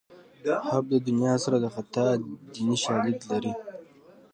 [0.69, 2.07] حب د دنیا سر د خطا
[2.53, 3.53] دیني شالید لري